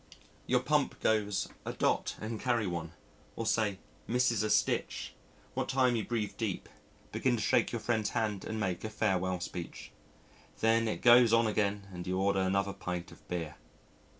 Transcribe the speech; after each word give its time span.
Your 0.47 0.61
pump 0.61 0.99
goes 0.99 1.47
a 1.63 1.73
"dot 1.73 2.15
and 2.19 2.39
carry 2.39 2.65
one," 2.65 2.93
or 3.35 3.45
say 3.45 3.77
"misses 4.07 4.41
a 4.41 4.49
stitch," 4.49 5.13
what 5.53 5.69
time 5.69 5.95
you 5.95 6.03
breathe 6.03 6.35
deep, 6.37 6.67
begin 7.11 7.35
to 7.35 7.41
shake 7.43 7.71
your 7.71 7.81
friend's 7.81 8.09
hand 8.09 8.43
and 8.43 8.59
make 8.59 8.83
a 8.83 8.89
farewell 8.89 9.39
speech. 9.39 9.91
Then 10.59 10.87
it 10.87 11.03
goes 11.03 11.33
on 11.33 11.45
again 11.45 11.87
and 11.93 12.07
you 12.07 12.17
order 12.19 12.39
another 12.41 12.73
pint 12.73 13.11
of 13.11 13.27
beer. 13.27 13.57